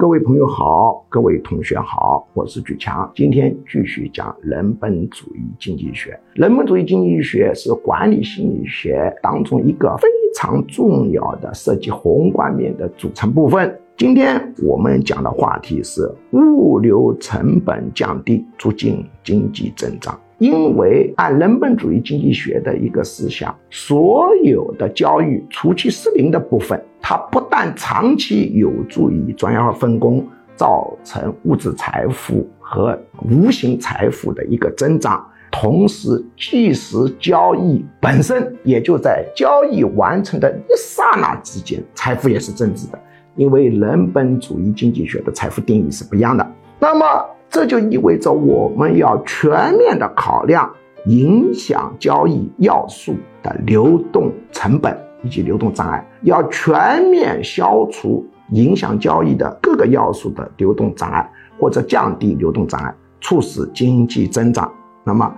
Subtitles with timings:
[0.00, 6.18] 各位朋友好，各位同学好，我是举强，今天继续讲人本主义经济学。
[6.32, 13.78] 人本主义经济学是管理心理学当中一个非常重要的涉及宏观面的组成部分。
[13.94, 20.18] 今天我们讲的话题是物流成本降低，促进经济增长。
[20.40, 32.98] 因为按人本主义经济学的一个思想，所有的交易除去失灵的部分，它不但长期有助于专业化分工，造成物质财富和
[33.30, 42.98] 无形财富的一个增长，同时即时交易本身也就在交易完成的一刹那之间，财富也是增值的。
[43.36, 47.06] 因为人本主义经济学的财富定义是不一样的，那么。
[47.50, 50.70] 这就意味着我们要全面的考量
[51.06, 64.72] 影响交易要素的流动成本以及流动障碍，要全面消除影响交易的各个要素的流动障碍，或者降低流动障碍，促使经济增长。
[65.02, 65.34] 那么，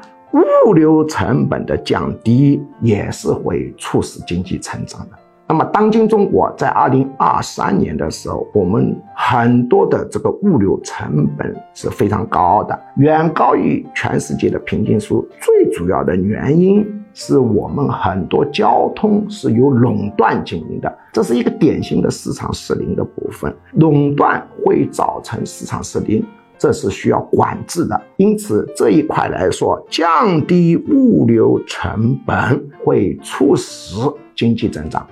[0.67, 5.22] 物流成本的降低也是会促使经济成长的。
[5.49, 15.29] 那么，当今中国在二零二三年的时候，我们很多的这个物流成本是非常高的，远高于全世界的平均数。
[15.41, 23.55] 最主要的原因是我们很多交通是由垄断经营的，这是一个典型的市场失灵的部分。
[23.75, 26.25] 垄断会造成市场失灵，
[26.57, 28.01] 这是需要管制的。
[28.17, 33.97] 因此，这一块来说，降低物流成本会促使
[34.35, 35.07] 经济增长。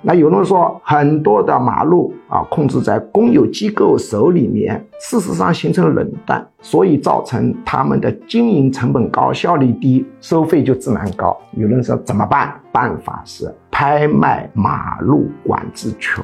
[0.00, 11.36] 那有人说，很多的马路啊，控制在公有机构手里面，事实上形成了垄断，所以造成他们的经营成本高、效率低，收费就自然高。
[11.52, 12.54] 有人说怎么办？
[12.70, 16.20] 办法是拍卖马路管制权，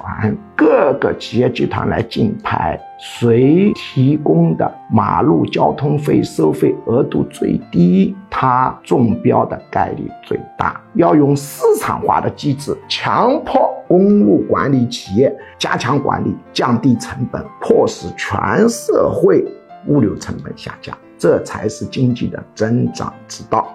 [0.56, 10.80] 各个企业集团来竞拍，谁提供的马路交通费收费额度最低，他中标的概率最大。
[10.94, 19.44] 要用市场化的机制，强迫公路管理企业加强管理，降低成本，迫使全社会
[19.86, 23.73] 物流成本下降，这才是经济的增长之道。